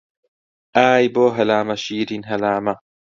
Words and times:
ئای 0.77 1.03
بۆ 1.15 1.25
هەلامە 1.37 1.75
شیرین 1.83 2.23
هەلامە 2.29 2.73